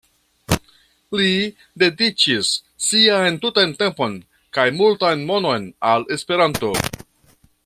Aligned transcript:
Li 1.19 1.27
dediĉis 1.83 2.49
sian 2.87 3.39
tutan 3.45 3.77
tempon 3.83 4.19
kaj 4.59 4.69
multan 4.81 5.25
monon 5.33 5.73
al 5.95 6.11
Esperanto. 6.19 6.75